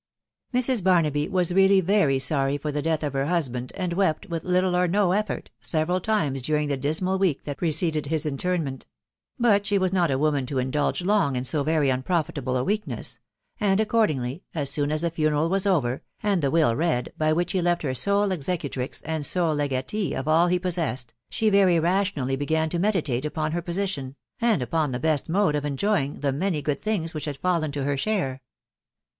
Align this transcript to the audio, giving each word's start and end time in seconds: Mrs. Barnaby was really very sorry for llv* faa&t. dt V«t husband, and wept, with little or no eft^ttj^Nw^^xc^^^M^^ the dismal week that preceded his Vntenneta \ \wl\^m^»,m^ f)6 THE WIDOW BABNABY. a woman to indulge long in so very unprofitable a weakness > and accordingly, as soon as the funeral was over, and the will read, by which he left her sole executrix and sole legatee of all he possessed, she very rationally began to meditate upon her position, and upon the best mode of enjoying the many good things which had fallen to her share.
Mrs. 0.51 0.83
Barnaby 0.83 1.29
was 1.29 1.53
really 1.53 1.79
very 1.79 2.17
sorry 2.17 2.57
for 2.57 2.71
llv* 2.71 2.83
faa&t. 2.85 3.05
dt 3.05 3.11
V«t 3.11 3.27
husband, 3.29 3.71
and 3.75 3.93
wept, 3.93 4.27
with 4.29 4.43
little 4.43 4.75
or 4.75 4.87
no 4.87 5.09
eft^ttj^Nw^^xc^^^M^^ 5.09 6.67
the 6.69 6.75
dismal 6.77 7.19
week 7.19 7.43
that 7.43 7.57
preceded 7.57 8.07
his 8.07 8.25
Vntenneta 8.25 8.29
\ 8.29 8.33
\wl\^m^»,m^ 8.33 8.37
f)6 8.77 8.81
THE 9.69 9.77
WIDOW 9.77 9.89
BABNABY. 9.91 10.11
a 10.13 10.17
woman 10.17 10.45
to 10.47 10.57
indulge 10.57 11.03
long 11.03 11.35
in 11.35 11.43
so 11.43 11.61
very 11.61 11.91
unprofitable 11.91 12.57
a 12.57 12.63
weakness 12.63 13.19
> 13.39 13.41
and 13.59 13.79
accordingly, 13.79 14.41
as 14.55 14.71
soon 14.71 14.91
as 14.91 15.03
the 15.03 15.11
funeral 15.11 15.49
was 15.49 15.67
over, 15.67 16.01
and 16.23 16.41
the 16.41 16.49
will 16.49 16.75
read, 16.75 17.13
by 17.19 17.31
which 17.31 17.51
he 17.51 17.61
left 17.61 17.83
her 17.83 17.93
sole 17.93 18.31
executrix 18.31 19.03
and 19.03 19.23
sole 19.23 19.53
legatee 19.55 20.15
of 20.15 20.27
all 20.27 20.47
he 20.47 20.57
possessed, 20.57 21.13
she 21.29 21.51
very 21.51 21.79
rationally 21.79 22.35
began 22.35 22.69
to 22.71 22.79
meditate 22.79 23.23
upon 23.23 23.51
her 23.51 23.61
position, 23.61 24.15
and 24.39 24.63
upon 24.63 24.93
the 24.93 24.99
best 24.99 25.29
mode 25.29 25.53
of 25.53 25.63
enjoying 25.63 26.21
the 26.21 26.33
many 26.33 26.63
good 26.63 26.81
things 26.81 27.13
which 27.13 27.25
had 27.25 27.37
fallen 27.37 27.71
to 27.71 27.83
her 27.83 27.95
share. 27.95 28.41